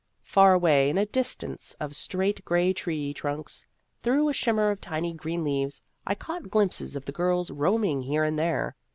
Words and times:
Far 0.23 0.55
away 0.55 0.89
in 0.89 0.97
a 0.97 1.05
distance 1.05 1.75
of 1.79 1.95
straight 1.95 2.43
gray 2.43 2.73
tree 2.73 3.13
trunks, 3.13 3.67
through 4.01 4.29
a 4.29 4.33
shimmer 4.33 4.71
of 4.71 4.81
tiny 4.81 5.13
green 5.13 5.43
leaves, 5.43 5.83
I 6.07 6.15
caught 6.15 6.49
glimpses 6.49 6.95
of 6.95 7.05
the 7.05 7.11
girls 7.11 7.51
roaming 7.51 8.01
here 8.01 8.23
and 8.23 8.39
there. 8.39 8.75